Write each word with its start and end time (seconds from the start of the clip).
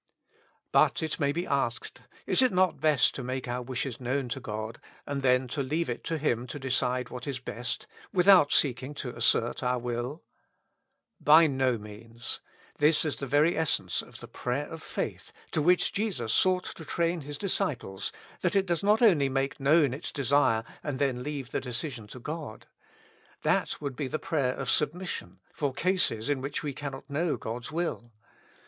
But, 0.71 1.03
it 1.03 1.19
may 1.19 1.31
be 1.31 1.45
asked, 1.45 2.01
is 2.25 2.41
it 2.41 2.51
not 2.51 2.79
best 2.79 3.13
to 3.13 3.23
make 3.23 3.47
our 3.47 3.61
wishes 3.61 3.99
known 4.01 4.29
to 4.29 4.39
God, 4.39 4.81
and 5.05 5.21
then 5.21 5.47
to 5.49 5.61
leave 5.61 5.91
it 5.91 6.03
to 6.05 6.17
Him 6.17 6.47
to 6.47 6.57
decide 6.57 7.09
what 7.09 7.27
is 7.27 7.39
best, 7.39 7.85
without 8.11 8.51
seeking 8.51 8.95
to 8.95 9.15
assert 9.15 9.61
our 9.61 9.77
will? 9.77 10.23
By 11.19 11.45
no 11.45 11.77
means. 11.77 12.39
This 12.79 13.05
is 13.05 13.17
the 13.17 13.27
very 13.27 13.55
essence 13.55 14.01
of 14.01 14.21
the 14.21 14.27
prayer 14.27 14.67
of 14.69 14.81
faith, 14.81 15.31
to 15.51 15.61
which 15.61 15.93
Jesus 15.93 16.33
sought 16.33 16.65
to 16.77 16.83
train 16.83 17.21
His 17.21 17.37
disciples, 17.37 18.11
that 18.41 18.55
it 18.55 18.65
does 18.65 18.81
not 18.81 19.03
only 19.03 19.29
make 19.29 19.59
known 19.59 19.93
its 19.93 20.11
desire 20.11 20.63
and 20.81 20.97
then 20.97 21.21
leave 21.21 21.51
the 21.51 21.61
decision 21.61 22.07
to 22.07 22.19
God. 22.19 22.65
That 23.43 23.79
would 23.79 23.95
be 23.95 24.07
the 24.07 24.17
prayer 24.17 24.55
of 24.55 24.67
submission, 24.71 25.41
for 25.53 25.71
cases 25.71 26.27
in 26.27 26.41
which 26.41 26.63
we 26.63 26.73
cannot 26.73 27.07
know 27.07 27.37
God's 27.37 27.71
will. 27.71 28.11